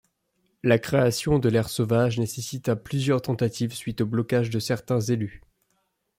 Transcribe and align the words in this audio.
La 0.63 0.79
création 0.79 1.37
de 1.37 1.47
l’aire 1.47 1.69
sauvage 1.69 2.17
nécessita 2.17 2.75
plusieurs 2.75 3.21
tentatives 3.21 3.75
suite 3.75 4.01
aux 4.01 4.07
blocages 4.07 4.49
de 4.49 4.57
certains 4.59 4.99
élus. 4.99 5.43